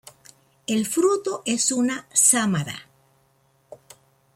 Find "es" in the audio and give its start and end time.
1.45-1.71